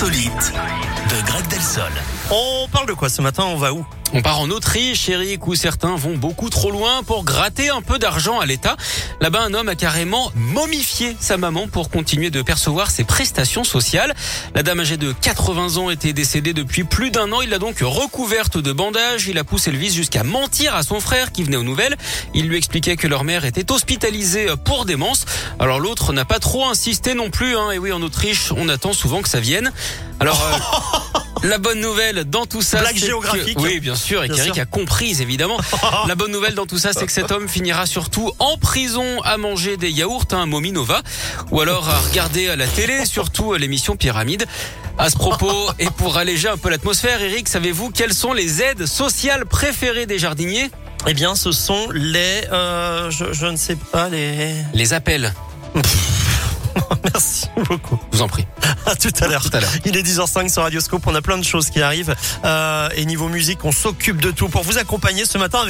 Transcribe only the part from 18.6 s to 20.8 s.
bandages. Il a poussé le vice jusqu'à mentir